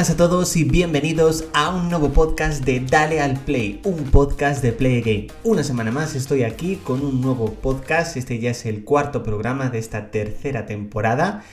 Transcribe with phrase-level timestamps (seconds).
[0.00, 4.62] Buenas a todos y bienvenidos a un nuevo podcast de Dale al Play, un podcast
[4.62, 5.26] de Play Game.
[5.44, 9.68] Una semana más estoy aquí con un nuevo podcast, este ya es el cuarto programa
[9.68, 11.44] de esta tercera temporada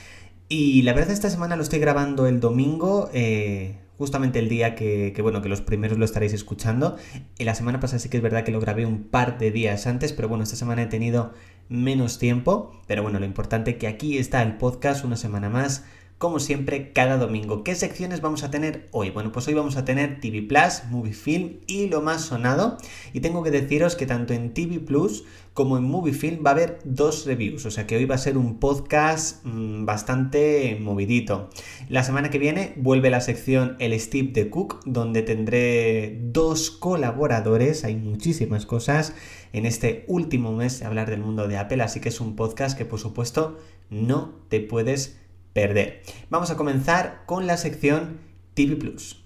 [0.48, 5.12] y la verdad esta semana lo estoy grabando el domingo, eh, justamente el día que,
[5.14, 6.96] que, bueno, que los primeros lo estaréis escuchando.
[7.38, 9.86] Y la semana pasada sí que es verdad que lo grabé un par de días
[9.86, 11.34] antes, pero bueno, esta semana he tenido
[11.68, 15.84] menos tiempo, pero bueno, lo importante es que aquí está el podcast una semana más
[16.18, 17.62] como siempre, cada domingo.
[17.62, 19.10] ¿Qué secciones vamos a tener hoy?
[19.10, 22.76] Bueno, pues hoy vamos a tener TV Plus, Movie Film y lo más sonado.
[23.12, 26.52] Y tengo que deciros que tanto en TV Plus como en Movie Film va a
[26.52, 31.50] haber dos reviews, o sea que hoy va a ser un podcast mmm, bastante movidito.
[31.88, 37.82] La semana que viene vuelve la sección El Steve de Cook, donde tendré dos colaboradores,
[37.82, 39.14] hay muchísimas cosas
[39.52, 42.78] en este último mes de hablar del mundo de Apple, así que es un podcast
[42.78, 43.58] que por supuesto
[43.90, 45.16] no te puedes
[45.58, 46.02] perder.
[46.30, 48.20] Vamos a comenzar con la sección
[48.54, 49.24] TV Plus.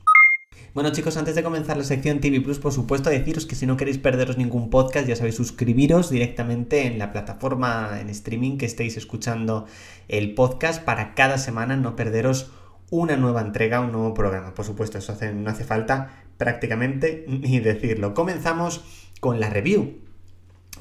[0.73, 3.77] Bueno chicos, antes de comenzar la sección TV Plus, por supuesto, deciros que si no
[3.77, 8.97] queréis perderos ningún podcast, ya sabéis, suscribiros directamente en la plataforma en streaming que estéis
[8.97, 9.67] escuchando
[10.09, 12.51] el podcast para cada semana no perderos
[12.89, 14.55] una nueva entrega, un nuevo programa.
[14.55, 18.15] Por supuesto, eso no hace falta prácticamente ni decirlo.
[18.15, 18.83] Comenzamos
[19.21, 20.12] con la review.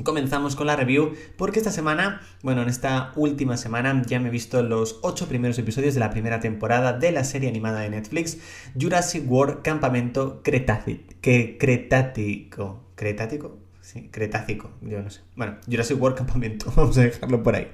[0.04, 4.32] Comenzamos con la review porque esta semana, bueno, en esta última semana ya me he
[4.32, 8.38] visto los 8 primeros episodios de la primera temporada de la serie animada de Netflix
[8.80, 11.04] Jurassic World Campamento Cretácico.
[11.22, 12.86] Cretático.
[12.96, 13.58] ¿Cretático?
[13.82, 15.22] Sí, Cretácico, yo no sé.
[15.36, 17.68] Bueno, Jurassic World Campamento, vamos a dejarlo por ahí.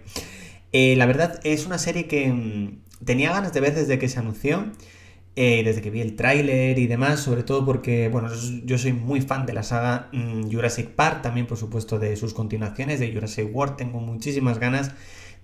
[0.71, 4.17] Eh, la verdad es una serie que mmm, tenía ganas de ver desde que se
[4.17, 4.65] anunció.
[5.39, 8.29] Eh, desde que vi el tráiler y demás, sobre todo porque, bueno,
[8.65, 12.33] yo soy muy fan de la saga mmm, Jurassic Park, también por supuesto de sus
[12.33, 14.93] continuaciones, de Jurassic World, tengo muchísimas ganas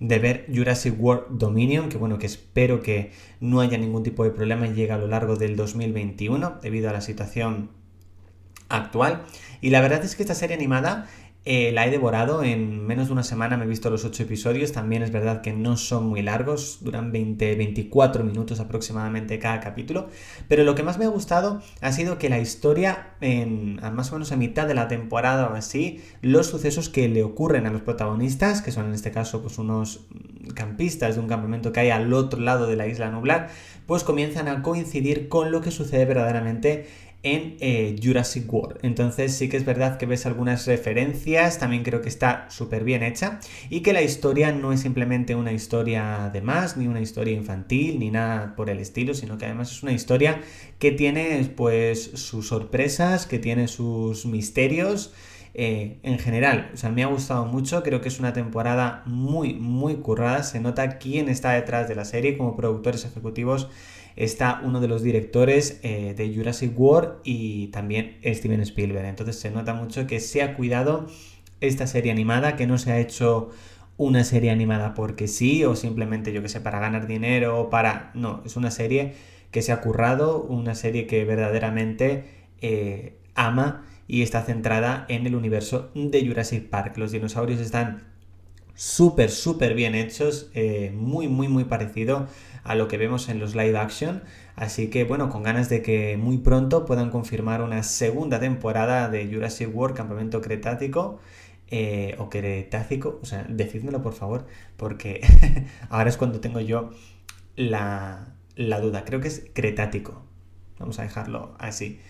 [0.00, 4.30] de ver Jurassic World Dominion, que bueno, que espero que no haya ningún tipo de
[4.30, 7.70] problema y llegue a lo largo del 2021, debido a la situación
[8.68, 9.22] actual.
[9.60, 11.08] Y la verdad es que esta serie animada
[11.46, 14.72] eh, la he devorado en menos de una semana, me he visto los 8 episodios,
[14.72, 20.08] también es verdad que no son muy largos, duran 20-24 minutos aproximadamente cada capítulo,
[20.48, 24.14] pero lo que más me ha gustado ha sido que la historia, en, más o
[24.14, 27.82] menos a mitad de la temporada o así, los sucesos que le ocurren a los
[27.82, 30.06] protagonistas, que son en este caso pues unos
[30.54, 33.50] campistas de un campamento que hay al otro lado de la isla nublar,
[33.86, 36.86] pues comienzan a coincidir con lo que sucede verdaderamente
[37.24, 38.78] en eh, Jurassic World.
[38.82, 43.02] Entonces sí que es verdad que ves algunas referencias, también creo que está súper bien
[43.02, 43.40] hecha
[43.70, 47.98] y que la historia no es simplemente una historia de más, ni una historia infantil,
[47.98, 50.42] ni nada por el estilo, sino que además es una historia
[50.78, 55.12] que tiene pues sus sorpresas, que tiene sus misterios.
[55.56, 59.54] Eh, en general, o sea, me ha gustado mucho, creo que es una temporada muy,
[59.54, 63.68] muy currada, se nota quién está detrás de la serie como productores ejecutivos.
[64.16, 69.06] Está uno de los directores eh, de Jurassic World y también Steven Spielberg.
[69.06, 71.06] Entonces se nota mucho que se ha cuidado
[71.60, 73.50] esta serie animada, que no se ha hecho
[73.96, 78.10] una serie animada porque sí o simplemente yo que sé para ganar dinero o para...
[78.14, 79.14] No, es una serie
[79.50, 82.24] que se ha currado, una serie que verdaderamente
[82.60, 86.96] eh, ama y está centrada en el universo de Jurassic Park.
[86.98, 88.04] Los dinosaurios están
[88.74, 92.26] súper, súper bien hechos, eh, muy, muy, muy parecido
[92.64, 94.22] a lo que vemos en los live action.
[94.56, 99.26] Así que bueno, con ganas de que muy pronto puedan confirmar una segunda temporada de
[99.32, 101.20] Jurassic World Campamento Cretático.
[101.68, 105.22] Eh, o Cretácico, o sea, decídmelo por favor, porque
[105.88, 106.90] ahora es cuando tengo yo
[107.56, 109.04] la, la duda.
[109.04, 110.22] Creo que es Cretático.
[110.78, 112.00] Vamos a dejarlo así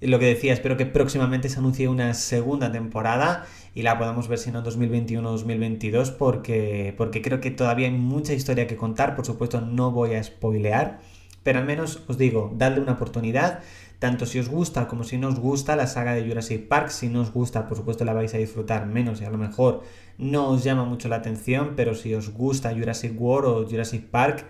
[0.00, 3.44] lo que decía, espero que próximamente se anuncie una segunda temporada
[3.74, 7.86] y la podamos ver si no en 2021 o 2022 porque, porque creo que todavía
[7.88, 11.00] hay mucha historia que contar, por supuesto no voy a spoilear,
[11.42, 13.60] pero al menos os digo, dadle una oportunidad,
[13.98, 17.08] tanto si os gusta como si no os gusta la saga de Jurassic Park, si
[17.08, 19.82] no os gusta por supuesto la vais a disfrutar menos y a lo mejor
[20.16, 24.46] no os llama mucho la atención, pero si os gusta Jurassic World o Jurassic Park,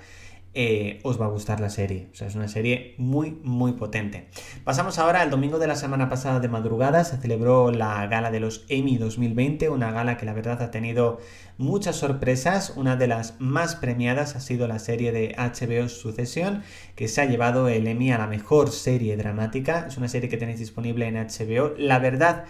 [0.53, 2.09] eh, os va a gustar la serie.
[2.13, 4.27] O sea, es una serie muy, muy potente.
[4.65, 7.05] Pasamos ahora al domingo de la semana pasada de madrugada.
[7.05, 11.21] Se celebró la gala de los Emmy 2020, una gala que la verdad ha tenido
[11.57, 12.73] muchas sorpresas.
[12.77, 16.65] Una de las más premiadas ha sido la serie de HBO Sucesión,
[16.97, 19.87] que se ha llevado el Emmy a la mejor serie dramática.
[19.87, 21.75] Es una serie que tenéis disponible en HBO.
[21.79, 22.45] La verdad...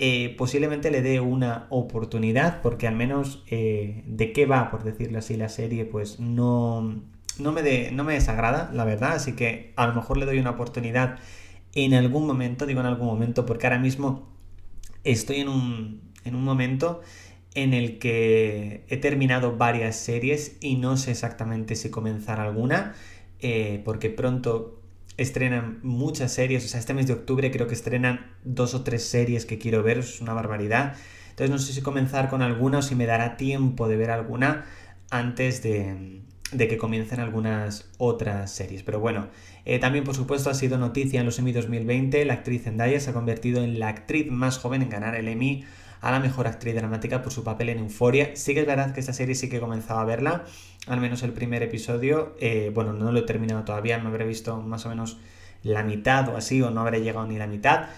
[0.00, 5.18] Eh, posiblemente le dé una oportunidad porque al menos eh, de qué va, por decirlo
[5.18, 7.02] así, la serie, pues no,
[7.38, 10.50] no me, no me desagrada, la verdad, así que a lo mejor le doy una
[10.50, 11.18] oportunidad
[11.74, 14.28] en algún momento, digo en algún momento, porque ahora mismo
[15.04, 17.00] estoy en un, en un momento
[17.54, 22.94] en el que he terminado varias series y no sé exactamente si comenzar alguna,
[23.40, 24.80] eh, porque pronto
[25.16, 29.04] estrenan muchas series, o sea, este mes de octubre creo que estrenan dos o tres
[29.04, 30.96] series que quiero ver, es una barbaridad.
[31.30, 34.66] Entonces no sé si comenzar con alguna o si me dará tiempo de ver alguna
[35.10, 36.22] antes de,
[36.56, 38.82] que comiencen algunas otras series.
[38.82, 39.28] Pero bueno,
[39.64, 43.10] eh, también por supuesto ha sido noticia en los Emmy 2020, la actriz Zendaya se
[43.10, 45.64] ha convertido en la actriz más joven en ganar el Emmy
[46.00, 48.34] a la mejor actriz dramática por su papel en Euforia.
[48.34, 50.44] Sí que es verdad que esta serie sí que he comenzado a verla,
[50.86, 52.36] al menos el primer episodio.
[52.40, 55.18] Eh, bueno, no lo he terminado todavía, me habré visto más o menos
[55.62, 57.88] la mitad o así, o no habré llegado ni la mitad.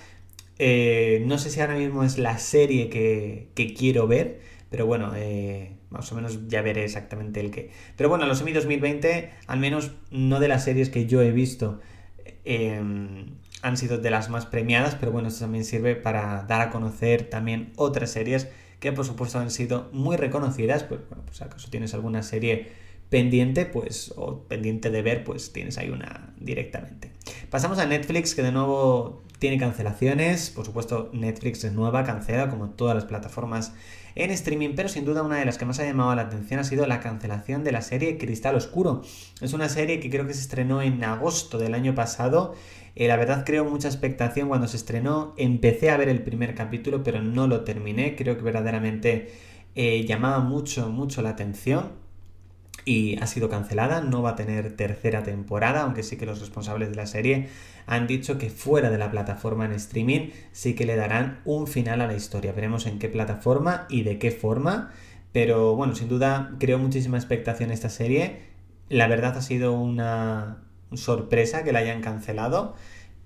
[0.58, 5.72] Eh, no sé si ahora mismo es la serie que, quiero ver, pero bueno, eh,
[5.90, 7.70] más o menos ya veré exactamente el qué.
[7.96, 11.80] Pero bueno, los Emmy 2020, al menos no de las series que yo he visto,
[12.46, 17.28] han sido de las más premiadas, pero bueno, esto también sirve para dar a conocer
[17.28, 18.48] también otras series
[18.80, 22.68] que por supuesto han sido muy reconocidas, pues bueno, pues acaso tienes alguna serie
[23.10, 27.12] pendiente, pues, o pendiente de ver, pues tienes ahí una directamente.
[27.50, 32.70] Pasamos a Netflix, que de nuevo tiene cancelaciones, por supuesto Netflix es nueva, cancela como
[32.70, 33.74] todas las plataformas
[34.14, 36.64] en streaming, pero sin duda una de las que más ha llamado la atención ha
[36.64, 39.02] sido la cancelación de la serie Cristal Oscuro.
[39.40, 42.54] Es una serie que creo que se estrenó en agosto del año pasado.
[42.96, 45.34] Eh, la verdad creo mucha expectación cuando se estrenó.
[45.36, 48.16] Empecé a ver el primer capítulo, pero no lo terminé.
[48.16, 49.32] Creo que verdaderamente
[49.74, 52.09] eh, llamaba mucho, mucho la atención
[52.84, 56.90] y ha sido cancelada, no va a tener tercera temporada, aunque sí que los responsables
[56.90, 57.48] de la serie
[57.86, 62.00] han dicho que fuera de la plataforma en streaming sí que le darán un final
[62.00, 62.52] a la historia.
[62.52, 64.90] Veremos en qué plataforma y de qué forma,
[65.32, 68.40] pero bueno, sin duda creo muchísima expectación esta serie.
[68.88, 70.58] La verdad ha sido una
[70.94, 72.74] sorpresa que la hayan cancelado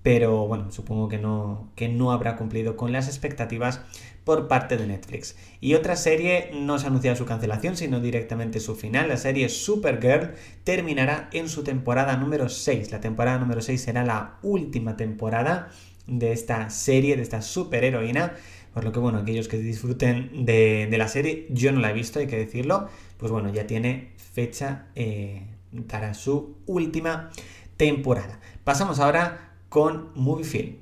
[0.05, 3.81] pero bueno, supongo que no, que no habrá cumplido con las expectativas
[4.25, 5.35] por parte de Netflix.
[5.63, 9.09] Y otra serie no se ha anunciado su cancelación, sino directamente su final.
[9.09, 12.93] La serie Supergirl terminará en su temporada número 6.
[12.93, 15.71] La temporada número 6 será la última temporada
[16.07, 18.35] de esta serie, de esta superheroína.
[18.75, 22.19] Por lo que, bueno, aquellos que disfruten de, la serie, yo no la he visto,
[22.19, 25.47] hay que decirlo, pues bueno, ya tiene fecha eh,
[25.89, 27.31] para su última
[27.79, 28.39] temporada.
[28.65, 30.79] Pasamos ahora con Movie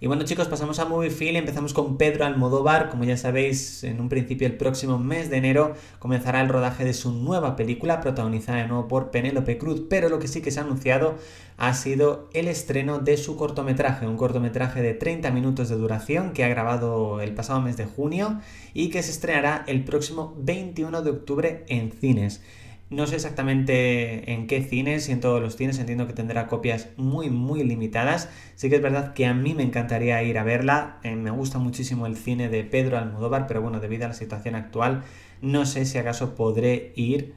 [0.00, 2.90] Y bueno chicos, pasamos a Movie y empezamos con Pedro Almodóvar.
[2.90, 6.92] Como ya sabéis, en un principio el próximo mes de enero comenzará el rodaje de
[6.92, 10.58] su nueva película, protagonizada de nuevo por Penélope Cruz, pero lo que sí que se
[10.58, 11.14] ha anunciado
[11.56, 16.42] ha sido el estreno de su cortometraje, un cortometraje de 30 minutos de duración que
[16.42, 18.40] ha grabado el pasado mes de junio
[18.74, 22.40] y que se estrenará el próximo 21 de octubre en cines.
[22.92, 26.88] No sé exactamente en qué cines, y en todos los cines, entiendo que tendrá copias
[26.98, 28.28] muy, muy limitadas.
[28.54, 30.98] Sí que es verdad que a mí me encantaría ir a verla.
[31.02, 34.56] Eh, me gusta muchísimo el cine de Pedro Almodóvar, pero bueno, debido a la situación
[34.56, 35.04] actual,
[35.40, 37.34] no sé si acaso podré ir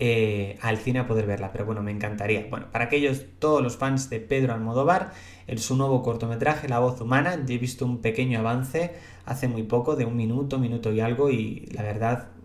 [0.00, 2.48] eh, al cine a poder verla, pero bueno, me encantaría.
[2.50, 5.12] Bueno, para aquellos, todos los fans de Pedro Almodóvar,
[5.46, 8.94] en su nuevo cortometraje, La voz humana, he visto un pequeño avance
[9.24, 12.35] hace muy poco, de un minuto, minuto y algo, y la verdad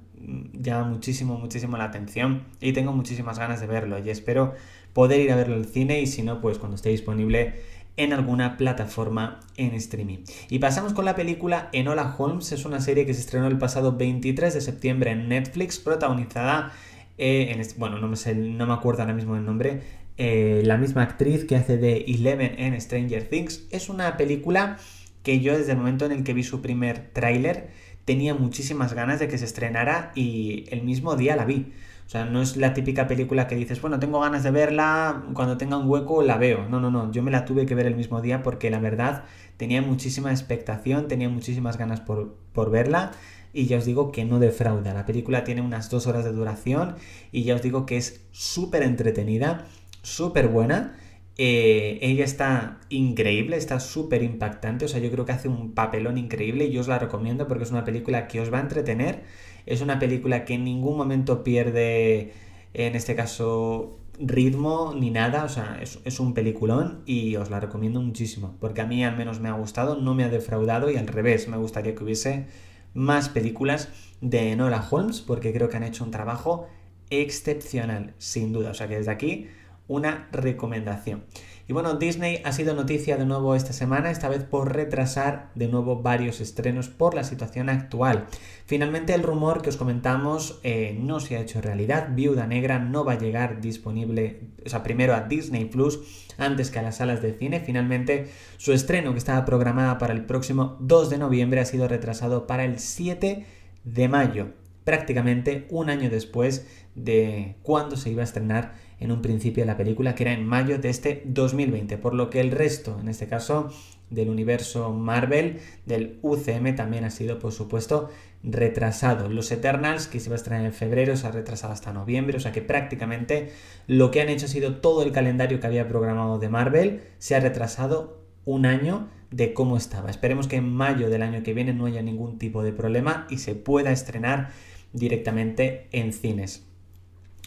[0.54, 4.54] llama muchísimo, muchísimo la atención y tengo muchísimas ganas de verlo y espero
[4.94, 7.62] poder ir a verlo al cine y si no, pues cuando esté disponible
[7.98, 10.20] en alguna plataforma en streaming.
[10.50, 13.98] Y pasamos con la película Enola Holmes, es una serie que se estrenó el pasado
[13.98, 16.72] 23 de septiembre en Netflix, protagonizada
[17.18, 19.82] eh, en, bueno, no me, sé, no me acuerdo ahora mismo el nombre,
[20.18, 23.68] eh, la misma actriz que hace de Eleven en Stranger Things.
[23.72, 24.78] Es una película
[25.24, 27.70] que yo desde el momento en el que vi su primer tráiler,
[28.06, 31.74] tenía muchísimas ganas de que se estrenara y el mismo día la vi.
[32.06, 35.58] O sea, no es la típica película que dices, bueno, tengo ganas de verla, cuando
[35.58, 36.68] tenga un hueco la veo.
[36.68, 39.24] No, no, no, yo me la tuve que ver el mismo día porque la verdad
[39.56, 43.12] tenía muchísima expectación, tenía muchísimas ganas por, por verla
[43.54, 44.94] y ya os digo que no defrauda.
[44.94, 46.96] La película tiene unas dos horas de duración
[47.32, 49.68] y ya os digo que es súper entretenida,
[50.02, 50.98] súper buena
[51.38, 56.18] eh, ella está increíble, está súper impactante, o sea, yo creo que hace un papelón
[56.18, 59.24] increíble y yo os la recomiendo porque es una película que os va a entretener,
[59.66, 62.34] es una película que en ningún momento pierde,
[62.74, 68.02] en este caso, ritmo ni nada, o sea, es, un peliculón y os la recomiendo
[68.02, 71.08] muchísimo, porque a mí al menos me ha gustado, no me ha defraudado y al
[71.08, 72.48] revés, me gustaría que hubiese
[72.94, 76.68] más películas de Nola Holmes porque creo que han hecho un trabajo
[77.10, 79.48] excepcional, sin duda, o sea que desde aquí
[79.88, 81.24] una recomendación.
[81.68, 85.70] Y bueno, Disney ha sido noticia de nuevo esta semana, esta vez por retrasar de
[85.70, 88.26] nuevo varios estrenos por la situación actual.
[88.66, 93.06] Finalmente el rumor que os comentamos eh, no se ha hecho realidad, Viuda Negra no
[93.06, 97.22] va a llegar disponible, o sea, primero a Disney Plus antes que a las salas
[97.22, 97.62] de cine.
[97.62, 102.48] Finalmente su estreno que estaba programada para el próximo 2 de noviembre ha sido retrasado
[102.48, 103.46] para el 7
[103.84, 104.50] de mayo.
[104.84, 110.16] prácticamente un año después de cuando se iba a estrenar en un principio la película,
[110.16, 113.70] que era en mayo de este 2020, por lo que el resto, en este caso
[114.12, 118.10] del universo Marvel, del UCM, también ha sido, por supuesto,
[118.44, 119.28] retrasado.
[119.28, 122.40] Los Eternals, que se iba a estrenar en febrero, se ha retrasado hasta noviembre, o
[122.40, 123.52] sea que prácticamente
[123.88, 127.36] lo que han hecho ha sido todo el calendario que había programado de Marvel, se
[127.36, 130.12] ha retrasado un año de cómo estaba.
[130.12, 133.40] Esperemos que en mayo del año que viene no haya ningún tipo de problema y
[133.40, 134.50] se pueda estrenar
[134.94, 136.71] directamente en cines.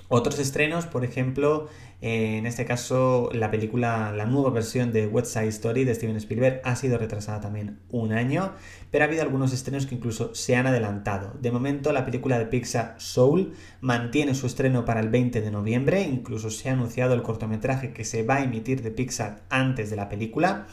[0.09, 1.69] Otros estrenos, por ejemplo,
[2.03, 6.17] eh, en este caso la película, la nueva versión de West Side Story de Steven
[6.17, 8.53] Spielberg ha sido retrasada también un año,
[8.91, 11.33] pero ha habido algunos estrenos que incluso se han adelantado.
[11.41, 16.03] De momento la película de Pixar Soul mantiene su estreno para el 20 de noviembre,
[16.03, 19.97] incluso se ha anunciado el cortometraje que se va a emitir de Pixar antes de
[19.97, 20.67] la película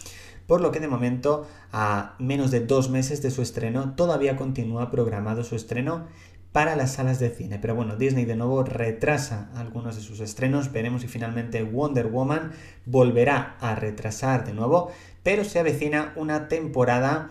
[0.51, 4.91] por lo que de momento, a menos de dos meses de su estreno, todavía continúa
[4.91, 6.07] programado su estreno
[6.51, 7.59] para las salas de cine.
[7.59, 10.71] Pero bueno, Disney de nuevo retrasa algunos de sus estrenos.
[10.71, 12.51] Veremos si finalmente Wonder Woman
[12.85, 14.91] volverá a retrasar de nuevo.
[15.23, 17.29] Pero se avecina una temporada,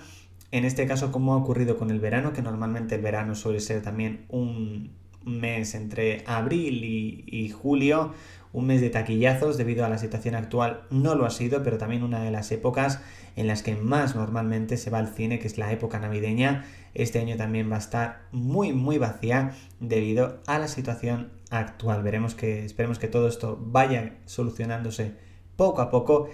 [0.52, 3.82] en este caso como ha ocurrido con el verano, que normalmente el verano suele ser
[3.82, 4.92] también un
[5.24, 8.14] mes entre abril y, y julio,
[8.52, 12.02] un mes de taquillazos debido a la situación actual no lo ha sido, pero también
[12.02, 13.00] una de las épocas
[13.36, 16.64] en las que más normalmente se va al cine, que es la época navideña.
[16.94, 22.02] Este año también va a estar muy muy vacía debido a la situación actual.
[22.02, 25.14] Veremos que esperemos que todo esto vaya solucionándose
[25.56, 26.28] poco a poco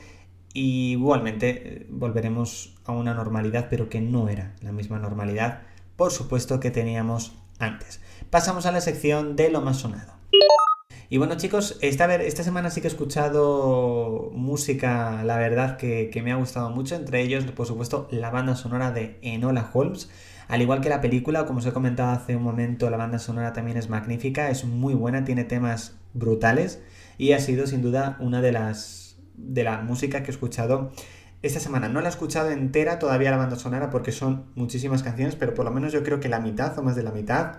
[0.52, 5.62] y igualmente eh, volveremos a una normalidad, pero que no era la misma normalidad,
[5.96, 8.00] por supuesto que teníamos antes.
[8.30, 10.14] Pasamos a la sección de lo más sonado.
[11.08, 16.32] Y bueno chicos, esta, esta semana sí que he escuchado música, la verdad que, me
[16.32, 20.10] ha gustado mucho, entre ellos por supuesto la banda sonora de Enola Holmes.
[20.48, 23.52] Al igual que la película, como os he comentado hace un momento, la banda sonora
[23.52, 26.80] también es magnífica, es muy buena, tiene temas brutales
[27.18, 30.92] y ha sido sin duda una de las de la música que he escuchado
[31.42, 31.88] esta semana.
[31.88, 35.64] No la he escuchado entera todavía la banda sonora porque son muchísimas canciones, pero por
[35.64, 37.58] lo menos yo creo que la mitad o más de la mitad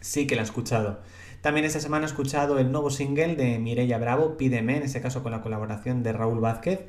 [0.00, 1.00] sí que la he escuchado.
[1.40, 5.22] También esta semana he escuchado el nuevo single de Mireia Bravo, Pídeme, en este caso
[5.22, 6.86] con la colaboración de Raúl Vázquez.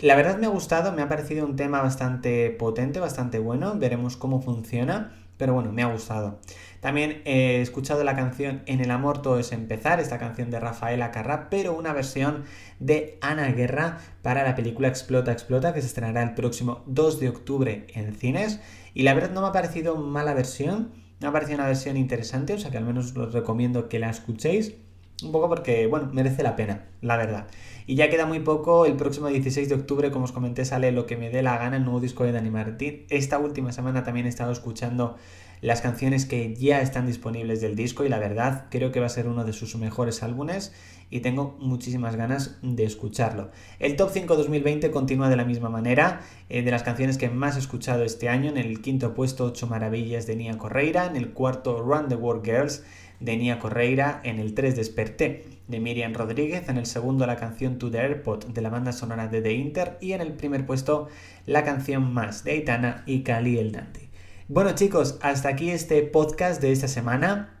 [0.00, 4.16] La verdad me ha gustado, me ha parecido un tema bastante potente, bastante bueno, veremos
[4.16, 6.40] cómo funciona, pero bueno, me ha gustado.
[6.80, 11.12] También he escuchado la canción En el amor todo es empezar, esta canción de Rafaela
[11.12, 12.42] Carrá, pero una versión
[12.80, 17.28] de Ana Guerra para la película Explota, Explota, que se estrenará el próximo 2 de
[17.28, 18.60] octubre en cines.
[18.94, 22.52] Y la verdad no me ha parecido mala versión, me ha parecido una versión interesante,
[22.52, 24.74] o sea que al menos os recomiendo que la escuchéis.
[25.22, 27.46] Un poco porque, bueno, merece la pena, la verdad.
[27.86, 31.04] Y ya queda muy poco, el próximo 16 de octubre, como os comenté, sale Lo
[31.04, 33.04] que me dé la gana, el nuevo disco de Dani Martín.
[33.10, 35.16] Esta última semana también he estado escuchando
[35.60, 39.10] las canciones que ya están disponibles del disco y la verdad creo que va a
[39.10, 40.74] ser uno de sus mejores álbumes
[41.10, 43.50] y tengo muchísimas ganas de escucharlo.
[43.78, 47.56] El Top 5 2020 continúa de la misma manera, eh, de las canciones que más
[47.56, 51.32] he escuchado este año, en el quinto puesto 8 Maravillas de Nia Correira, en el
[51.32, 52.82] cuarto Run the World Girls
[53.24, 57.78] de Nia Correira, en el 3 Desperté de Miriam Rodríguez, en el segundo la canción
[57.78, 61.08] To the Airport de la banda sonora de The Inter y en el primer puesto
[61.46, 64.10] la canción Más de Aitana y Cali el Dante.
[64.48, 67.54] Bueno chicos, hasta aquí este podcast de esta semana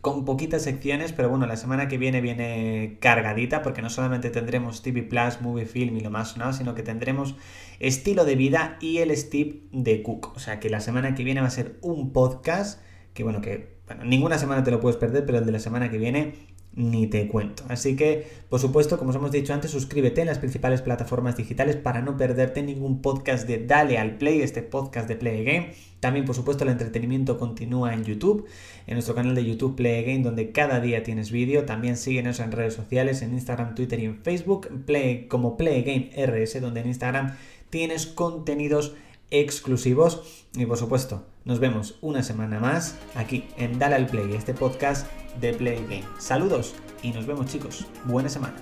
[0.00, 4.82] con poquitas secciones, pero bueno, la semana que viene viene cargadita porque no solamente tendremos
[4.82, 7.34] TV Plus, Movie Film y lo más sonado, sino que tendremos
[7.80, 10.36] estilo de vida y el Steve de Cook.
[10.36, 12.80] O sea que la semana que viene va a ser un podcast
[13.12, 15.90] que bueno, que bueno, ninguna semana te lo puedes perder, pero el de la semana
[15.90, 17.62] que viene ni te cuento.
[17.68, 21.76] Así que, por supuesto, como os hemos dicho antes, suscríbete en las principales plataformas digitales
[21.76, 25.72] para no perderte ningún podcast de Dale al Play, este podcast de Play Game.
[26.00, 28.46] También, por supuesto, el entretenimiento continúa en YouTube,
[28.86, 31.64] en nuestro canal de YouTube Play Game, donde cada día tienes vídeo.
[31.64, 36.10] También síguenos en redes sociales, en Instagram, Twitter y en Facebook, Play, como Play Game
[36.26, 37.36] RS, donde en Instagram
[37.70, 38.94] tienes contenidos
[39.40, 40.46] exclusivos.
[40.54, 45.06] Y por supuesto, nos vemos una semana más aquí en Dale al Play, este podcast
[45.40, 46.04] de Play Game.
[46.18, 47.86] Saludos y nos vemos chicos.
[48.04, 48.56] Buena semana.